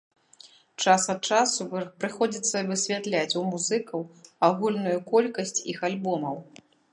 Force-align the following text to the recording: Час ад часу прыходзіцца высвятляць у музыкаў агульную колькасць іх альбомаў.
Час 0.83 1.03
ад 1.13 1.19
часу 1.31 1.67
прыходзіцца 2.03 2.57
высвятляць 2.71 3.35
у 3.43 3.43
музыкаў 3.51 4.01
агульную 4.49 4.97
колькасць 5.13 5.55
іх 5.77 5.89
альбомаў. 5.93 6.35